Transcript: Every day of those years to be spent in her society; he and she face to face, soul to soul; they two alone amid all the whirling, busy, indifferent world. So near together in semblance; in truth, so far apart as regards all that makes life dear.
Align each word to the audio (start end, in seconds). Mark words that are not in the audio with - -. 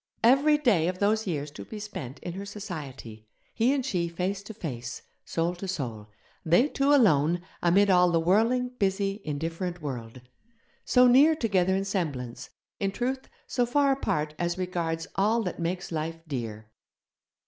Every 0.23 0.57
day 0.57 0.87
of 0.87 0.97
those 0.97 1.27
years 1.27 1.51
to 1.51 1.63
be 1.63 1.77
spent 1.79 2.17
in 2.23 2.33
her 2.33 2.43
society; 2.43 3.27
he 3.53 3.71
and 3.71 3.85
she 3.85 4.07
face 4.07 4.41
to 4.41 4.53
face, 4.55 5.03
soul 5.25 5.53
to 5.57 5.67
soul; 5.67 6.07
they 6.43 6.69
two 6.69 6.91
alone 6.91 7.41
amid 7.61 7.91
all 7.91 8.09
the 8.09 8.19
whirling, 8.19 8.69
busy, 8.79 9.21
indifferent 9.23 9.79
world. 9.79 10.21
So 10.85 11.05
near 11.05 11.35
together 11.35 11.75
in 11.75 11.85
semblance; 11.85 12.49
in 12.79 12.91
truth, 12.91 13.29
so 13.45 13.63
far 13.67 13.91
apart 13.91 14.33
as 14.39 14.57
regards 14.57 15.05
all 15.17 15.43
that 15.43 15.59
makes 15.59 15.91
life 15.91 16.23
dear. 16.27 16.71